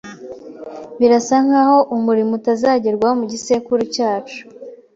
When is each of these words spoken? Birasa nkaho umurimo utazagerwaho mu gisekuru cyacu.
Birasa 0.99 1.35
nkaho 1.45 1.77
umurimo 1.95 2.31
utazagerwaho 2.39 3.13
mu 3.19 3.25
gisekuru 3.31 3.81
cyacu. 3.95 4.41